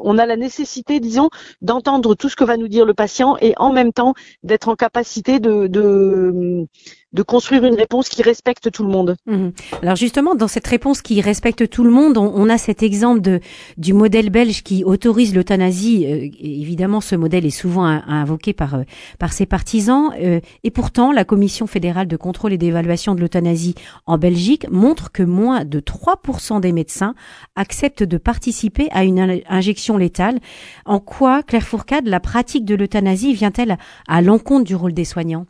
on 0.00 0.18
a 0.18 0.26
la 0.26 0.36
nécessité, 0.36 1.00
disons, 1.00 1.30
d'entendre 1.62 2.14
tout 2.14 2.28
ce 2.28 2.36
que 2.36 2.44
va 2.44 2.56
nous 2.56 2.68
dire 2.68 2.84
le 2.84 2.94
patient 2.94 3.36
et 3.40 3.54
en 3.56 3.72
même 3.72 3.92
temps 3.92 4.14
d'être 4.42 4.68
en 4.68 4.76
capacité 4.76 5.40
de 5.40 6.66
de 7.14 7.22
construire 7.22 7.64
une 7.64 7.76
réponse 7.76 8.08
qui 8.08 8.22
respecte 8.22 8.70
tout 8.70 8.82
le 8.82 8.90
monde. 8.90 9.16
Mhm. 9.26 9.52
Alors 9.82 9.96
justement, 9.96 10.34
dans 10.34 10.48
cette 10.48 10.66
réponse 10.66 11.00
qui 11.00 11.20
respecte 11.20 11.70
tout 11.70 11.84
le 11.84 11.90
monde, 11.90 12.18
on, 12.18 12.48
a 12.50 12.58
cet 12.58 12.82
exemple 12.82 13.20
de, 13.20 13.40
du 13.78 13.92
modèle 13.92 14.30
belge 14.30 14.62
qui 14.62 14.84
autorise 14.84 15.34
l'euthanasie. 15.34 16.04
Euh, 16.06 16.28
évidemment, 16.40 17.00
ce 17.00 17.14
modèle 17.14 17.46
est 17.46 17.50
souvent 17.50 17.84
invoqué 17.84 18.52
par, 18.52 18.74
euh, 18.74 18.82
par 19.18 19.32
ses 19.32 19.46
partisans. 19.46 20.10
Euh, 20.20 20.40
et 20.64 20.70
pourtant, 20.70 21.12
la 21.12 21.24
Commission 21.24 21.66
fédérale 21.66 22.08
de 22.08 22.16
contrôle 22.16 22.52
et 22.52 22.58
d'évaluation 22.58 23.14
de 23.14 23.20
l'euthanasie 23.20 23.76
en 24.06 24.18
Belgique 24.18 24.66
montre 24.70 25.12
que 25.12 25.22
moins 25.22 25.64
de 25.64 25.78
3% 25.80 26.60
des 26.60 26.72
médecins 26.72 27.14
acceptent 27.54 28.02
de 28.02 28.18
participer 28.18 28.88
à 28.90 29.04
une 29.04 29.40
injection 29.48 29.96
létale. 29.96 30.40
En 30.84 30.98
quoi, 30.98 31.44
Claire 31.44 31.62
Fourcade, 31.62 32.08
la 32.08 32.18
pratique 32.18 32.64
de 32.64 32.74
l'euthanasie 32.74 33.34
vient-elle 33.34 33.78
à 34.08 34.20
l'encontre 34.20 34.64
du 34.64 34.74
rôle 34.74 34.94
des 34.94 35.04
soignants? 35.04 35.46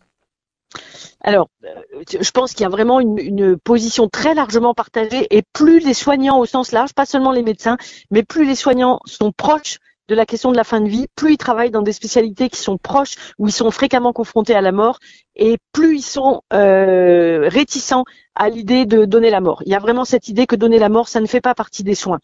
Alors, 1.21 1.49
euh, 1.65 2.03
je 2.21 2.31
pense 2.31 2.53
qu'il 2.53 2.63
y 2.63 2.67
a 2.67 2.69
vraiment 2.69 3.01
une, 3.01 3.57
position 3.59 4.09
très 4.09 4.35
largement 4.35 4.75
partagée 4.75 5.27
et 5.31 5.43
plus 5.53 5.81
les 5.81 5.95
soignants 5.95 6.39
au 6.39 6.45
sens 6.45 6.73
large, 6.73 6.93
pas 6.93 7.07
seulement 7.07 7.33
les 7.33 7.43
médecins, 7.43 7.79
mais 8.11 8.23
plus 8.23 8.45
les 8.45 8.55
soignants 8.55 9.01
sont 9.07 9.33
proches 9.33 9.79
de 10.09 10.15
la 10.15 10.27
question 10.27 10.53
de 10.53 10.57
la 10.57 10.65
fin 10.65 10.83
de 10.83 10.89
vie, 10.89 11.07
plus 11.15 11.33
ils 11.33 11.39
travaillent 11.39 11.71
dans 11.71 11.83
des 11.83 11.93
spécialités 11.93 12.51
qui 12.51 12.61
sont 12.61 12.77
proches, 12.77 13.15
où 13.39 13.49
ils 13.49 13.53
sont 13.53 13.71
fréquemment 13.71 14.13
confrontés 14.13 14.55
à 14.55 14.61
la 14.61 14.71
mort, 14.71 14.99
et 15.37 15.59
plus 15.73 15.97
ils 15.99 16.03
sont 16.03 16.43
euh, 16.53 17.49
réticents 17.49 18.05
à 18.35 18.49
l'idée 18.49 18.85
de 18.85 19.05
donner 19.05 19.31
la 19.31 19.41
mort. 19.41 19.63
Il 19.65 19.71
y 19.71 19.75
a 19.75 19.79
vraiment 19.79 20.05
cette 20.05 20.29
idée 20.29 20.47
que 20.47 20.57
donner 20.57 20.79
la 20.79 20.89
mort, 20.89 21.09
ça 21.09 21.21
ne 21.21 21.27
fait 21.27 21.41
pas 21.41 21.55
partie 21.55 21.85
des 21.85 21.95
soins. 21.95 22.19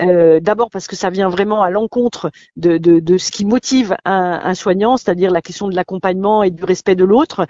Euh, 0.00 0.40
d'abord 0.40 0.70
parce 0.70 0.86
que 0.86 0.96
ça 0.96 1.10
vient 1.10 1.28
vraiment 1.28 1.62
à 1.62 1.70
l'encontre 1.70 2.30
de, 2.56 2.78
de, 2.78 3.18
ce 3.18 3.30
qui 3.30 3.44
motive 3.44 3.94
un, 4.04 4.40
un 4.42 4.54
soignant, 4.54 4.96
c'est-à-dire 4.96 5.30
la 5.30 5.42
question 5.42 5.68
de 5.68 5.76
l'accompagnement 5.76 6.42
et 6.42 6.50
du 6.50 6.64
respect 6.64 6.94
de 6.94 7.04
l'autre. 7.04 7.46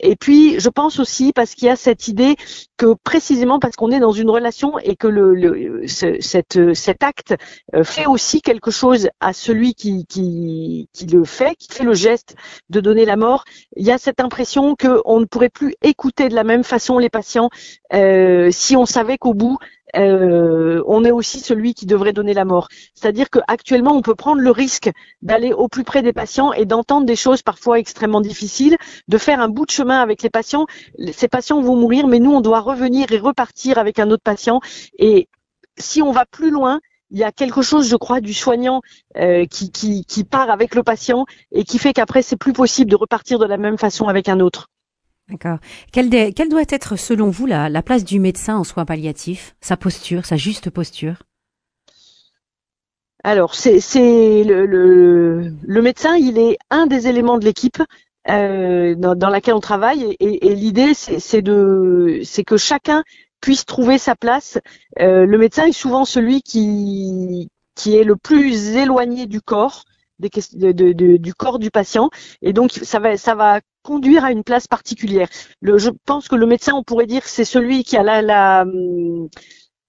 Et 0.00 0.16
puis, 0.16 0.60
je 0.60 0.68
pense 0.68 0.98
aussi 0.98 1.32
parce 1.32 1.54
qu'il 1.54 1.66
y 1.66 1.70
a 1.70 1.76
cette 1.76 2.08
idée 2.08 2.36
que 2.76 2.94
précisément 3.04 3.58
parce 3.58 3.76
qu'on 3.76 3.90
est 3.90 4.00
dans 4.00 4.12
une 4.12 4.28
relation 4.28 4.78
et 4.80 4.96
que 4.96 5.06
le, 5.06 5.34
le 5.34 5.86
cette, 5.86 6.74
cet 6.74 7.02
acte 7.02 7.34
euh, 7.74 7.84
fait 7.84 8.04
aussi 8.04 8.42
quelque 8.42 8.70
chose 8.70 9.08
à 9.20 9.32
celui 9.32 9.74
qui, 9.74 10.04
qui, 10.06 10.88
qui 10.92 11.06
le 11.06 11.24
fait, 11.24 11.54
qui 11.56 11.68
fait 11.72 11.84
le 11.84 11.94
geste 11.94 12.36
de 12.68 12.80
donner 12.80 13.06
la 13.06 13.16
mort, 13.16 13.44
il 13.76 13.86
y 13.86 13.92
a 13.92 13.96
cette 13.98 14.20
impression 14.20 14.53
qu'on 14.60 15.20
ne 15.20 15.24
pourrait 15.24 15.48
plus 15.48 15.74
écouter 15.82 16.28
de 16.28 16.34
la 16.34 16.44
même 16.44 16.64
façon 16.64 16.98
les 16.98 17.10
patients 17.10 17.50
euh, 17.92 18.50
si 18.50 18.76
on 18.76 18.86
savait 18.86 19.18
qu'au 19.18 19.34
bout, 19.34 19.58
euh, 19.96 20.82
on 20.86 21.04
est 21.04 21.10
aussi 21.10 21.40
celui 21.40 21.74
qui 21.74 21.86
devrait 21.86 22.12
donner 22.12 22.34
la 22.34 22.44
mort. 22.44 22.68
C'est-à-dire 22.94 23.30
qu'actuellement, 23.30 23.92
on 23.92 24.02
peut 24.02 24.14
prendre 24.14 24.40
le 24.40 24.50
risque 24.50 24.90
d'aller 25.22 25.52
au 25.52 25.68
plus 25.68 25.84
près 25.84 26.02
des 26.02 26.12
patients 26.12 26.52
et 26.52 26.64
d'entendre 26.64 27.06
des 27.06 27.16
choses 27.16 27.42
parfois 27.42 27.78
extrêmement 27.78 28.20
difficiles, 28.20 28.76
de 29.08 29.18
faire 29.18 29.40
un 29.40 29.48
bout 29.48 29.66
de 29.66 29.70
chemin 29.70 30.00
avec 30.00 30.22
les 30.22 30.30
patients. 30.30 30.66
Ces 31.12 31.28
patients 31.28 31.60
vont 31.60 31.76
mourir, 31.76 32.06
mais 32.06 32.18
nous, 32.18 32.32
on 32.32 32.40
doit 32.40 32.60
revenir 32.60 33.12
et 33.12 33.18
repartir 33.18 33.78
avec 33.78 33.98
un 33.98 34.10
autre 34.10 34.22
patient. 34.24 34.60
Et 34.98 35.28
si 35.78 36.02
on 36.02 36.12
va 36.12 36.24
plus 36.26 36.50
loin, 36.50 36.80
il 37.10 37.18
y 37.18 37.24
a 37.24 37.32
quelque 37.32 37.62
chose, 37.62 37.88
je 37.88 37.96
crois, 37.96 38.20
du 38.20 38.34
soignant 38.34 38.80
euh, 39.16 39.46
qui, 39.46 39.70
qui, 39.70 40.04
qui 40.04 40.24
part 40.24 40.50
avec 40.50 40.74
le 40.74 40.82
patient 40.82 41.26
et 41.52 41.64
qui 41.64 41.78
fait 41.78 41.92
qu'après, 41.92 42.22
c'est 42.22 42.36
plus 42.36 42.52
possible 42.52 42.90
de 42.90 42.96
repartir 42.96 43.38
de 43.38 43.46
la 43.46 43.56
même 43.56 43.78
façon 43.78 44.08
avec 44.08 44.28
un 44.28 44.40
autre. 44.40 44.68
D'accord. 45.28 45.58
Quelle, 45.92 46.10
quelle, 46.34 46.48
doit 46.48 46.64
être, 46.68 46.96
selon 46.96 47.30
vous, 47.30 47.46
la, 47.46 47.68
la 47.68 47.82
place 47.82 48.04
du 48.04 48.20
médecin 48.20 48.56
en 48.56 48.64
soins 48.64 48.84
palliatifs, 48.84 49.54
sa 49.60 49.76
posture, 49.76 50.26
sa 50.26 50.36
juste 50.36 50.70
posture? 50.70 51.22
Alors, 53.22 53.54
c'est 53.54 53.78
le, 54.44 54.66
le, 54.66 55.54
le, 55.62 55.82
médecin, 55.82 56.14
il 56.14 56.38
est 56.38 56.58
un 56.68 56.86
des 56.86 57.08
éléments 57.08 57.38
de 57.38 57.46
l'équipe 57.46 57.82
euh, 58.28 58.94
dans, 58.96 59.14
dans, 59.14 59.30
laquelle 59.30 59.54
on 59.54 59.60
travaille, 59.60 60.14
et, 60.20 60.46
et 60.46 60.54
l'idée, 60.54 60.92
c'est 60.92 61.40
de, 61.40 62.20
c'est 62.22 62.44
que 62.44 62.58
chacun 62.58 63.02
puisse 63.44 63.66
trouver 63.66 63.98
sa 63.98 64.16
place. 64.16 64.58
Euh, 65.00 65.26
le 65.26 65.36
médecin 65.36 65.66
est 65.66 65.72
souvent 65.72 66.06
celui 66.06 66.40
qui 66.40 67.50
qui 67.74 67.94
est 67.94 68.04
le 68.04 68.16
plus 68.16 68.74
éloigné 68.74 69.26
du 69.26 69.42
corps, 69.42 69.84
du 70.18 71.34
corps 71.34 71.58
du 71.58 71.70
patient, 71.70 72.08
et 72.40 72.54
donc 72.54 72.72
ça 72.72 73.00
va 73.00 73.18
ça 73.18 73.34
va 73.34 73.60
conduire 73.82 74.24
à 74.24 74.32
une 74.32 74.44
place 74.44 74.66
particulière. 74.66 75.28
Je 75.60 75.90
pense 76.06 76.26
que 76.28 76.36
le 76.36 76.46
médecin, 76.46 76.72
on 76.72 76.82
pourrait 76.82 77.04
dire, 77.06 77.24
c'est 77.26 77.44
celui 77.44 77.84
qui 77.84 77.98
a 77.98 78.02
la, 78.02 78.22
la 78.22 78.64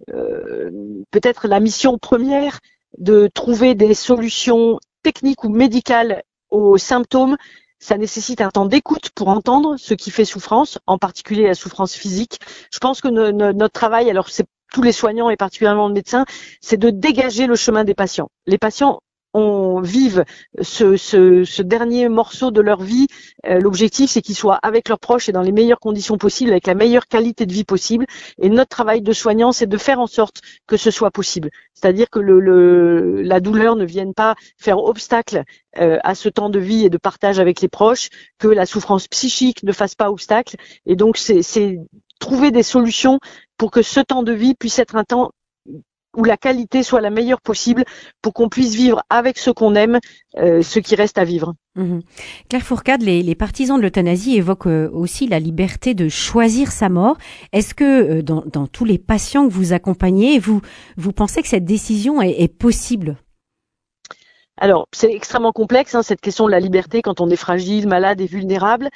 euh, 0.09 0.69
peut-être 1.11 1.47
la 1.47 1.61
mission 1.61 1.97
première 1.97 2.59
de 2.97 3.29
trouver 3.33 3.73
des 3.73 3.93
solutions 3.93 4.79
techniques 5.01 5.45
ou 5.45 5.49
médicales 5.49 6.23
aux 6.49 6.77
symptômes. 6.77 7.37
Ça 7.79 7.97
nécessite 7.97 8.41
un 8.41 8.49
temps 8.49 8.65
d'écoute 8.65 9.09
pour 9.15 9.29
entendre 9.29 9.75
ce 9.77 9.93
qui 9.93 10.11
fait 10.11 10.25
souffrance, 10.25 10.79
en 10.87 10.97
particulier 10.97 11.47
la 11.47 11.53
souffrance 11.53 11.93
physique. 11.93 12.39
Je 12.71 12.79
pense 12.79 13.01
que 13.01 13.07
notre 13.07 13.73
travail, 13.73 14.09
alors 14.09 14.29
c'est 14.29 14.45
tous 14.73 14.81
les 14.81 14.91
soignants 14.91 15.29
et 15.29 15.37
particulièrement 15.37 15.87
le 15.87 15.93
médecin, 15.93 16.25
c'est 16.61 16.77
de 16.77 16.89
dégager 16.89 17.47
le 17.47 17.55
chemin 17.55 17.83
des 17.83 17.93
patients. 17.93 18.29
Les 18.45 18.57
patients 18.57 18.99
on 19.35 19.81
vive 19.81 20.23
ce, 20.61 21.61
dernier 21.61 22.07
morceau 22.07 22.51
de 22.51 22.61
leur 22.61 22.81
vie, 22.81 23.07
euh, 23.45 23.59
l'objectif 23.59 24.09
c'est 24.09 24.21
qu'ils 24.21 24.35
soient 24.35 24.59
avec 24.63 24.87
leurs 24.87 24.99
proches 24.99 25.27
et 25.27 25.33
dans 25.33 25.41
les 25.41 25.51
meilleures 25.51 25.81
conditions 25.81 26.17
possibles, 26.17 26.51
avec 26.51 26.67
la 26.67 26.73
meilleure 26.73 27.05
qualité 27.05 27.45
de 27.45 27.51
vie 27.51 27.65
possible. 27.65 28.05
Et 28.41 28.47
notre 28.47 28.69
travail 28.69 29.01
de 29.01 29.11
soignant, 29.11 29.51
c'est 29.51 29.67
de 29.67 29.77
faire 29.77 29.99
en 29.99 30.07
sorte 30.07 30.41
que 30.67 30.77
ce 30.77 30.89
soit 30.89 31.11
possible. 31.11 31.49
C'est-à-dire 31.73 32.09
que 32.09 32.19
la 32.19 33.41
douleur 33.41 33.75
ne 33.75 33.83
vienne 33.83 34.13
pas 34.13 34.35
faire 34.57 34.77
obstacle 34.77 35.43
euh, 35.79 35.99
à 36.05 36.15
ce 36.15 36.29
temps 36.29 36.49
de 36.49 36.59
vie 36.59 36.85
et 36.85 36.89
de 36.89 36.97
partage 36.97 37.37
avec 37.37 37.59
les 37.59 37.67
proches, 37.67 38.07
que 38.39 38.47
la 38.47 38.65
souffrance 38.65 39.09
psychique 39.09 39.63
ne 39.63 39.73
fasse 39.73 39.95
pas 39.95 40.09
obstacle. 40.09 40.55
Et 40.85 40.95
donc 40.95 41.17
c'est 41.17 41.77
trouver 42.19 42.51
des 42.51 42.63
solutions 42.63 43.19
pour 43.57 43.69
que 43.69 43.81
ce 43.81 43.99
temps 43.99 44.23
de 44.23 44.31
vie 44.31 44.55
puisse 44.55 44.79
être 44.79 44.95
un 44.95 45.03
temps 45.03 45.31
où 46.15 46.23
la 46.23 46.37
qualité 46.37 46.83
soit 46.83 47.01
la 47.01 47.09
meilleure 47.09 47.41
possible 47.41 47.83
pour 48.21 48.33
qu'on 48.33 48.49
puisse 48.49 48.75
vivre 48.75 49.01
avec 49.09 49.37
ce 49.37 49.51
qu'on 49.51 49.75
aime, 49.75 49.99
euh, 50.37 50.61
ce 50.61 50.79
qui 50.79 50.95
reste 50.95 51.17
à 51.17 51.23
vivre. 51.23 51.53
Mmh. 51.75 51.99
Claire 52.49 52.63
Fourcade, 52.63 53.01
les, 53.01 53.21
les, 53.21 53.35
partisans 53.35 53.77
de 53.77 53.81
l'euthanasie 53.81 54.37
évoquent 54.37 54.67
euh, 54.67 54.89
aussi 54.91 55.27
la 55.27 55.39
liberté 55.39 55.93
de 55.93 56.07
choisir 56.07 56.71
sa 56.71 56.87
mort. 56.89 57.17
Est-ce 57.51 57.73
que 57.73 58.19
euh, 58.19 58.21
dans, 58.21 58.67
tous 58.67 58.85
les 58.85 58.97
patients 58.97 59.47
que 59.47 59.53
vous 59.53 59.73
accompagnez, 59.73 60.39
vous, 60.39 60.61
pensez 61.13 61.41
que 61.41 61.47
cette 61.47 61.65
décision 61.65 62.21
est 62.21 62.47
possible? 62.47 63.17
Alors, 64.57 64.87
c'est 64.93 65.11
extrêmement 65.11 65.51
complexe, 65.51 65.95
hein, 65.95 66.03
cette 66.03 66.21
question 66.21 66.45
de 66.45 66.51
la 66.51 66.59
liberté 66.59 67.01
quand 67.01 67.19
on 67.19 67.29
est 67.29 67.35
fragile, 67.35 67.87
malade 67.87 68.21
et 68.21 68.25
vulnérable. 68.25 68.89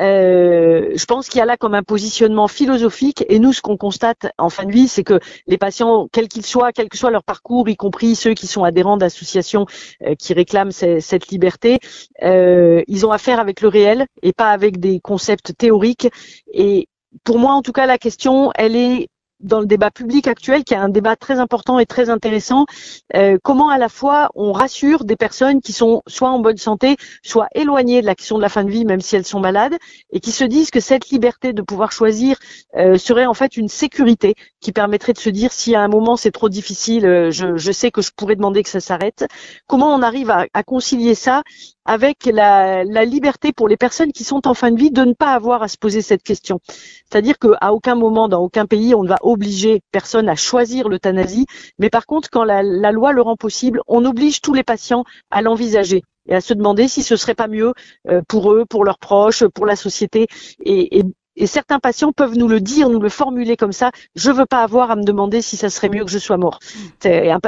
Euh, 0.00 0.90
je 0.96 1.04
pense 1.04 1.28
qu'il 1.28 1.38
y 1.38 1.42
a 1.42 1.44
là 1.44 1.56
comme 1.56 1.74
un 1.74 1.82
positionnement 1.82 2.48
philosophique 2.48 3.24
et 3.28 3.38
nous 3.38 3.52
ce 3.52 3.60
qu'on 3.60 3.76
constate 3.76 4.26
en 4.38 4.50
fin 4.50 4.64
de 4.64 4.72
vie 4.72 4.88
c'est 4.88 5.04
que 5.04 5.20
les 5.46 5.56
patients 5.56 6.08
quels 6.10 6.26
qu'ils 6.26 6.44
soient 6.44 6.72
quel 6.72 6.88
que 6.88 6.98
soit 6.98 7.12
leur 7.12 7.22
parcours 7.22 7.68
y 7.68 7.76
compris 7.76 8.16
ceux 8.16 8.34
qui 8.34 8.48
sont 8.48 8.64
adhérents 8.64 8.96
d'associations 8.96 9.66
euh, 10.02 10.16
qui 10.16 10.34
réclament 10.34 10.72
cette 10.72 11.28
liberté 11.28 11.78
euh, 12.24 12.82
ils 12.88 13.06
ont 13.06 13.12
affaire 13.12 13.38
avec 13.38 13.60
le 13.60 13.68
réel 13.68 14.06
et 14.22 14.32
pas 14.32 14.50
avec 14.50 14.80
des 14.80 14.98
concepts 14.98 15.56
théoriques 15.56 16.08
et 16.52 16.88
pour 17.22 17.38
moi 17.38 17.52
en 17.52 17.62
tout 17.62 17.72
cas 17.72 17.86
la 17.86 17.98
question 17.98 18.50
elle 18.56 18.74
est 18.74 19.06
dans 19.44 19.60
le 19.60 19.66
débat 19.66 19.90
public 19.90 20.26
actuel, 20.26 20.64
qui 20.64 20.74
est 20.74 20.78
un 20.78 20.88
débat 20.88 21.16
très 21.16 21.38
important 21.38 21.78
et 21.78 21.86
très 21.86 22.10
intéressant, 22.10 22.66
euh, 23.14 23.38
comment 23.42 23.68
à 23.68 23.78
la 23.78 23.88
fois 23.88 24.30
on 24.34 24.52
rassure 24.52 25.04
des 25.04 25.16
personnes 25.16 25.60
qui 25.60 25.72
sont 25.72 26.02
soit 26.06 26.30
en 26.30 26.40
bonne 26.40 26.56
santé, 26.56 26.96
soit 27.22 27.48
éloignées 27.54 28.00
de 28.00 28.06
la 28.06 28.14
question 28.14 28.36
de 28.36 28.42
la 28.42 28.48
fin 28.48 28.64
de 28.64 28.70
vie, 28.70 28.84
même 28.84 29.00
si 29.00 29.14
elles 29.16 29.24
sont 29.24 29.40
malades, 29.40 29.76
et 30.10 30.20
qui 30.20 30.32
se 30.32 30.44
disent 30.44 30.70
que 30.70 30.80
cette 30.80 31.10
liberté 31.10 31.52
de 31.52 31.62
pouvoir 31.62 31.92
choisir 31.92 32.36
euh, 32.76 32.98
serait 32.98 33.26
en 33.26 33.34
fait 33.34 33.56
une 33.56 33.68
sécurité 33.68 34.34
qui 34.60 34.72
permettrait 34.72 35.12
de 35.12 35.18
se 35.18 35.30
dire 35.30 35.52
si 35.52 35.74
à 35.74 35.82
un 35.82 35.88
moment 35.88 36.16
c'est 36.16 36.32
trop 36.32 36.48
difficile, 36.48 37.06
euh, 37.06 37.30
je, 37.30 37.56
je, 37.56 37.72
sais 37.72 37.90
que 37.90 38.02
je 38.02 38.10
pourrais 38.16 38.36
demander 38.36 38.62
que 38.62 38.70
ça 38.70 38.80
s'arrête. 38.80 39.26
Comment 39.66 39.94
on 39.94 40.02
arrive 40.02 40.30
à, 40.30 40.46
à 40.54 40.62
concilier 40.62 41.14
ça 41.14 41.42
avec 41.84 42.26
la, 42.26 42.84
liberté 43.04 43.52
pour 43.52 43.68
les 43.68 43.76
personnes 43.76 44.12
qui 44.12 44.24
sont 44.24 44.46
en 44.46 44.54
fin 44.54 44.70
de 44.70 44.78
vie 44.78 44.90
de 44.90 45.02
ne 45.02 45.12
pas 45.12 45.32
avoir 45.32 45.62
à 45.62 45.68
se 45.68 45.76
poser 45.76 46.02
cette 46.02 46.22
question. 46.22 46.60
C'est-à-dire 46.66 47.38
qu'à 47.38 47.72
aucun 47.72 47.94
moment, 47.94 48.28
dans 48.28 48.40
aucun 48.40 48.66
pays, 48.66 48.94
on 48.94 49.02
ne 49.02 49.08
va 49.08 49.18
obliger 49.22 49.82
personne 49.92 50.28
à 50.28 50.36
choisir 50.36 50.88
l'euthanasie, 50.88 51.46
mais 51.78 51.90
par 51.90 52.06
contre, 52.06 52.30
quand 52.30 52.44
la, 52.44 52.62
loi 52.62 53.12
le 53.12 53.22
rend 53.22 53.36
possible, 53.36 53.80
on 53.86 54.04
oblige 54.04 54.40
tous 54.40 54.54
les 54.54 54.62
patients 54.62 55.04
à 55.30 55.42
l'envisager 55.42 56.02
et 56.26 56.34
à 56.34 56.40
se 56.40 56.54
demander 56.54 56.88
si 56.88 57.02
ce 57.02 57.16
serait 57.16 57.34
pas 57.34 57.48
mieux 57.48 57.74
euh, 58.08 58.22
pour 58.26 58.52
eux, 58.52 58.64
pour 58.64 58.84
leurs 58.84 58.98
proches, 58.98 59.46
pour 59.46 59.66
la 59.66 59.76
société. 59.76 60.26
Et, 60.64 61.02
et 61.36 61.46
certains 61.46 61.78
patients 61.78 62.12
peuvent 62.12 62.36
nous 62.36 62.48
le 62.48 62.60
dire, 62.60 62.88
nous 62.88 63.00
le 63.00 63.08
formuler 63.08 63.56
comme 63.56 63.72
ça. 63.72 63.90
Je 64.14 64.30
veux 64.30 64.46
pas 64.46 64.62
avoir 64.62 64.90
à 64.90 64.96
me 64.96 65.02
demander 65.02 65.42
si 65.42 65.56
ça 65.56 65.70
serait 65.70 65.88
mieux 65.88 66.04
que 66.04 66.10
je 66.10 66.18
sois 66.18 66.36
mort. 66.36 66.58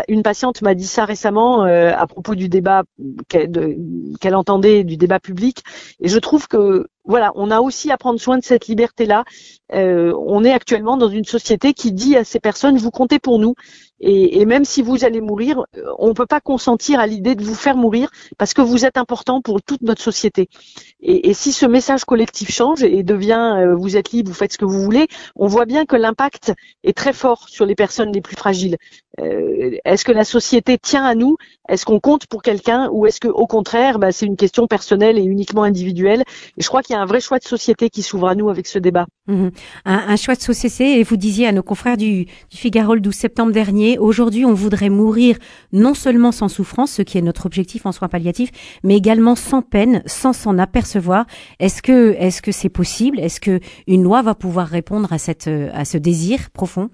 Une 0.08 0.22
patiente 0.22 0.62
m'a 0.62 0.74
dit 0.74 0.86
ça 0.86 1.04
récemment 1.04 1.64
euh, 1.64 1.92
à 1.96 2.06
propos 2.06 2.34
du 2.34 2.48
débat 2.48 2.84
qu'elle 3.28 4.34
entendait 4.34 4.84
du 4.84 4.96
débat 4.96 5.20
public. 5.20 5.62
Et 6.00 6.08
je 6.08 6.18
trouve 6.18 6.48
que 6.48 6.86
voilà, 7.04 7.30
on 7.36 7.50
a 7.50 7.60
aussi 7.60 7.90
à 7.92 7.96
prendre 7.96 8.18
soin 8.20 8.36
de 8.38 8.44
cette 8.44 8.66
liberté-là. 8.66 9.24
Euh, 9.72 10.12
on 10.26 10.44
est 10.44 10.52
actuellement 10.52 10.96
dans 10.96 11.08
une 11.08 11.24
société 11.24 11.72
qui 11.72 11.92
dit 11.92 12.16
à 12.16 12.24
ces 12.24 12.40
personnes 12.40 12.76
vous 12.78 12.90
comptez 12.90 13.18
pour 13.18 13.38
nous. 13.38 13.54
Et, 14.00 14.44
même 14.44 14.64
si 14.64 14.82
vous 14.82 15.04
allez 15.04 15.20
mourir, 15.20 15.64
euh, 15.76 15.82
on 15.98 16.08
ne 16.08 16.12
peut 16.12 16.26
pas 16.26 16.40
consentir 16.40 17.00
à 17.00 17.06
l'idée 17.06 17.34
de 17.34 17.42
vous 17.42 17.54
faire 17.54 17.76
mourir 17.76 18.10
parce 18.36 18.52
que 18.52 18.60
vous 18.60 18.84
êtes 18.84 18.98
important 18.98 19.40
pour 19.40 19.62
toute 19.62 19.82
notre 19.82 20.02
société. 20.02 20.48
Et, 21.00 21.30
et 21.30 21.34
si 21.34 21.52
ce 21.52 21.64
message 21.66 22.04
collectif 22.04 22.50
change 22.50 22.82
et 22.82 23.02
devient 23.02 23.56
euh, 23.58 23.74
vous 23.74 23.96
êtes 23.96 24.10
libre, 24.12 24.28
vous 24.28 24.34
faites 24.34 24.52
ce 24.52 24.58
que 24.58 24.66
vous 24.66 24.82
voulez, 24.82 25.08
on 25.34 25.46
voit 25.46 25.64
bien 25.64 25.86
que 25.86 25.96
l'impact 25.96 26.52
est 26.84 26.96
très 26.96 27.12
fort 27.12 27.48
sur 27.48 27.64
les 27.64 27.74
personnes 27.74 28.12
les 28.12 28.20
plus 28.20 28.36
fragiles. 28.36 28.76
Euh, 29.20 29.76
est-ce 29.84 30.04
que 30.04 30.12
la 30.12 30.24
société 30.24 30.78
tient 30.78 31.04
à 31.04 31.14
nous? 31.14 31.36
Est-ce 31.68 31.84
qu'on 31.84 32.00
compte 32.00 32.26
pour 32.26 32.42
quelqu'un? 32.42 32.88
Ou 32.92 33.06
est-ce 33.06 33.20
que 33.20 33.28
au 33.28 33.46
contraire, 33.46 33.98
bah, 33.98 34.12
c'est 34.12 34.26
une 34.26 34.36
question 34.36 34.66
personnelle 34.66 35.18
et 35.18 35.24
uniquement 35.24 35.62
individuelle? 35.62 36.22
Et 36.56 36.62
je 36.62 36.68
crois 36.68 36.82
qu'il 36.82 36.94
y 36.94 36.98
a 36.98 37.02
un 37.02 37.06
vrai 37.06 37.20
choix 37.20 37.38
de 37.38 37.44
société 37.44 37.90
qui 37.90 38.02
s'ouvre 38.02 38.28
à 38.28 38.34
nous 38.34 38.48
avec 38.50 38.66
ce 38.66 38.78
débat. 38.78 39.06
Mmh. 39.26 39.48
Un, 39.84 40.04
un, 40.08 40.16
choix 40.16 40.34
de 40.34 40.40
société. 40.40 41.00
Et 41.00 41.02
vous 41.02 41.16
disiez 41.16 41.46
à 41.46 41.52
nos 41.52 41.62
confrères 41.62 41.96
du, 41.96 42.24
du 42.24 42.56
Figaro 42.56 42.94
le 42.94 43.00
12 43.00 43.14
septembre 43.14 43.52
dernier 43.52 43.98
Aujourd'hui, 43.98 44.44
on 44.44 44.54
voudrait 44.54 44.90
mourir 44.90 45.36
non 45.72 45.94
seulement 45.94 46.32
sans 46.32 46.48
souffrance, 46.48 46.92
ce 46.92 47.02
qui 47.02 47.18
est 47.18 47.22
notre 47.22 47.46
objectif 47.46 47.86
en 47.86 47.92
soins 47.92 48.08
palliatifs, 48.08 48.50
mais 48.84 48.96
également 48.96 49.34
sans 49.34 49.62
peine, 49.62 50.02
sans 50.06 50.32
s'en 50.32 50.58
apercevoir. 50.58 51.26
Est-ce 51.58 51.82
que 51.82 52.14
est-ce 52.18 52.42
que 52.42 52.52
c'est 52.52 52.68
possible? 52.68 53.18
Est-ce 53.18 53.40
que 53.40 53.60
une 53.86 54.02
loi 54.02 54.22
va 54.22 54.34
pouvoir 54.34 54.68
répondre 54.68 55.12
à 55.12 55.18
cette 55.18 55.48
à 55.48 55.84
ce 55.84 55.98
désir 55.98 56.50
profond? 56.50 56.90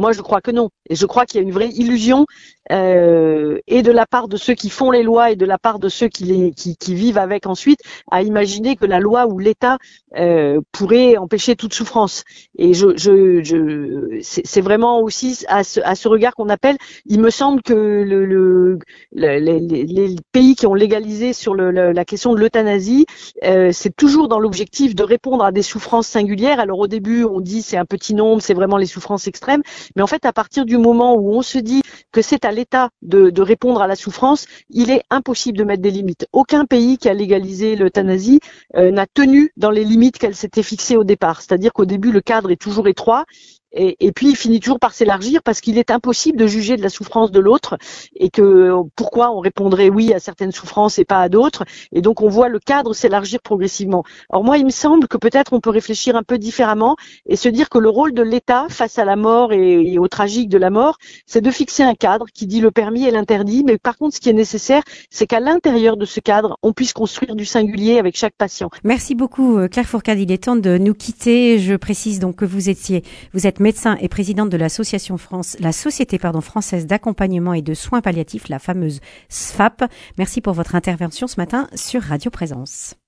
Moi, 0.00 0.12
je 0.12 0.22
crois 0.22 0.40
que 0.40 0.50
non. 0.50 0.70
Et 0.88 0.96
je 0.96 1.04
crois 1.04 1.26
qu'il 1.26 1.40
y 1.40 1.44
a 1.44 1.46
une 1.46 1.52
vraie 1.52 1.68
illusion 1.68 2.24
euh, 2.72 3.58
et 3.66 3.82
de 3.82 3.92
la 3.92 4.06
part 4.06 4.28
de 4.28 4.36
ceux 4.36 4.54
qui 4.54 4.70
font 4.70 4.90
les 4.90 5.02
lois 5.02 5.30
et 5.30 5.36
de 5.36 5.44
la 5.44 5.58
part 5.58 5.78
de 5.78 5.88
ceux 5.88 6.08
qui, 6.08 6.24
les, 6.24 6.52
qui, 6.52 6.76
qui 6.76 6.94
vivent 6.94 7.18
avec 7.18 7.46
ensuite, 7.46 7.80
à 8.10 8.22
imaginer 8.22 8.76
que 8.76 8.86
la 8.86 8.98
loi 8.98 9.26
ou 9.26 9.38
l'État 9.38 9.76
euh, 10.16 10.60
pourrait 10.72 11.16
empêcher 11.16 11.54
toute 11.54 11.74
souffrance. 11.74 12.24
Et 12.56 12.72
je, 12.74 12.96
je, 12.96 13.42
je 13.42 14.20
c'est 14.22 14.60
vraiment 14.60 15.00
aussi 15.00 15.44
à 15.48 15.64
ce, 15.64 15.80
à 15.80 15.94
ce 15.94 16.08
regard 16.08 16.34
qu'on 16.34 16.48
appelle. 16.48 16.76
Il 17.06 17.20
me 17.20 17.30
semble 17.30 17.60
que 17.62 17.74
le, 17.74 18.24
le, 18.24 18.78
les, 19.12 19.60
les, 19.60 20.16
pays 20.32 20.54
qui 20.54 20.66
ont 20.66 20.74
légalisé 20.74 21.32
sur 21.32 21.54
le, 21.54 21.70
la 21.70 22.04
question 22.04 22.34
de 22.34 22.40
l'euthanasie, 22.40 23.06
euh, 23.44 23.70
c'est 23.72 23.94
toujours 23.94 24.28
dans 24.28 24.38
l'objectif 24.38 24.94
de 24.94 25.02
répondre 25.02 25.44
à 25.44 25.52
des 25.52 25.62
souffrances 25.62 26.08
singulières. 26.08 26.60
Alors 26.60 26.78
au 26.78 26.86
début, 26.86 27.24
on 27.24 27.40
dit 27.40 27.62
c'est 27.62 27.76
un 27.76 27.84
petit 27.84 28.14
nombre, 28.14 28.40
c'est 28.40 28.54
vraiment 28.54 28.76
les 28.76 28.86
souffrances 28.86 29.26
extrêmes. 29.26 29.62
Mais 29.96 30.02
en 30.02 30.06
fait, 30.06 30.24
à 30.24 30.32
partir 30.32 30.64
du 30.64 30.76
moment 30.76 31.14
où 31.14 31.32
on 31.34 31.42
se 31.42 31.58
dit 31.58 31.82
que 32.12 32.22
c'est 32.22 32.44
à 32.44 32.52
l'État 32.52 32.90
de, 33.02 33.40
répondre 33.40 33.82
à 33.82 33.86
la 33.86 33.96
souffrance, 33.96 34.46
il 34.70 34.90
est 34.90 35.02
impossible 35.10 35.58
de 35.58 35.64
mettre 35.64 35.82
des 35.82 35.90
limites. 35.90 36.26
Aucun 36.32 36.64
pays 36.64 36.98
qui 36.98 37.08
a 37.08 37.14
légalisé 37.14 37.76
l'euthanasie 37.76 38.40
euh, 38.76 38.90
n'a 38.90 39.06
tenu 39.06 39.52
dans 39.56 39.70
les 39.70 39.84
limites 39.84 40.18
qu'elle 40.18 40.34
s'était 40.34 40.62
fixées 40.62 40.96
au 40.96 41.04
départ. 41.04 41.40
C'est-à-dire 41.40 41.72
qu'au 41.72 41.86
début, 41.86 42.12
le 42.12 42.20
cadre 42.20 42.50
est 42.50 42.60
toujours 42.60 42.88
étroit 42.88 43.24
et, 43.72 44.12
puis 44.12 44.30
il 44.30 44.36
finit 44.36 44.60
toujours 44.60 44.80
par 44.80 44.92
s'élargir 44.92 45.42
parce 45.42 45.60
qu'il 45.60 45.78
est 45.78 45.90
impossible 45.90 46.36
de 46.36 46.46
juger 46.46 46.76
de 46.76 46.82
la 46.82 46.88
souffrance 46.88 47.30
de 47.30 47.38
l'autre 47.38 47.78
et 48.16 48.30
que 48.30 48.72
pourquoi 48.96 49.30
on 49.30 49.38
répondrait 49.38 49.88
oui 49.88 50.12
à 50.12 50.18
certaines 50.18 50.52
souffrances 50.52 50.98
et 50.98 51.04
pas 51.04 51.20
à 51.20 51.28
d'autres. 51.28 51.64
Et 51.92 52.02
donc 52.02 52.20
on 52.20 52.28
voit 52.28 52.48
le 52.48 52.58
cadre 52.58 52.94
s'élargir 52.94 53.40
progressivement. 53.40 54.02
Alors 54.30 54.44
moi, 54.44 54.58
il 54.58 54.64
me 54.64 54.70
semble 54.70 55.06
que 55.06 55.16
peut-être 55.16 55.52
on 55.52 55.60
peut 55.60 55.70
réfléchir 55.70 56.16
un 56.16 56.22
peu 56.22 56.38
différemment 56.38 56.96
et 57.26 57.36
se 57.36 57.48
dire 57.48 57.68
que 57.68 57.78
le 57.78 57.88
rôle 57.88 58.12
de 58.12 58.22
l'État 58.22 58.66
face 58.68 58.98
à 58.98 59.04
la 59.04 59.16
mort 59.16 59.52
et, 59.52 59.92
et, 59.92 59.98
au 59.98 60.08
tragique 60.08 60.48
de 60.48 60.58
la 60.58 60.70
mort, 60.70 60.98
c'est 61.26 61.40
de 61.40 61.50
fixer 61.50 61.82
un 61.82 61.94
cadre 61.94 62.26
qui 62.32 62.46
dit 62.46 62.60
le 62.60 62.70
permis 62.70 63.06
et 63.06 63.10
l'interdit. 63.10 63.62
Mais 63.64 63.78
par 63.78 63.96
contre, 63.96 64.16
ce 64.16 64.20
qui 64.20 64.30
est 64.30 64.34
nécessaire, 64.34 64.82
c'est 65.10 65.26
qu'à 65.26 65.40
l'intérieur 65.40 65.96
de 65.96 66.04
ce 66.04 66.18
cadre, 66.18 66.58
on 66.62 66.72
puisse 66.72 66.92
construire 66.92 67.36
du 67.36 67.44
singulier 67.44 67.98
avec 67.98 68.16
chaque 68.16 68.34
patient. 68.36 68.70
Merci 68.82 69.14
beaucoup, 69.14 69.58
Claire 69.68 69.86
Fourcade. 69.86 70.18
Il 70.18 70.32
est 70.32 70.44
temps 70.44 70.56
de 70.56 70.76
nous 70.76 70.94
quitter. 70.94 71.58
Je 71.58 71.76
précise 71.76 72.18
donc 72.18 72.36
que 72.36 72.44
vous 72.44 72.68
étiez, 72.68 73.04
vous 73.32 73.46
êtes 73.46 73.59
médecin 73.60 73.96
et 74.00 74.08
présidente 74.08 74.50
de 74.50 74.56
l'association 74.56 75.16
France, 75.18 75.56
la 75.60 75.72
Société 75.72 76.18
pardon, 76.18 76.40
française 76.40 76.86
d'accompagnement 76.86 77.54
et 77.54 77.62
de 77.62 77.74
soins 77.74 78.00
palliatifs, 78.00 78.48
la 78.48 78.58
fameuse 78.58 79.00
SFAP. 79.28 79.84
Merci 80.18 80.40
pour 80.40 80.54
votre 80.54 80.74
intervention 80.74 81.26
ce 81.26 81.36
matin 81.36 81.68
sur 81.74 82.02
Radio 82.02 82.30
Présence. 82.30 83.00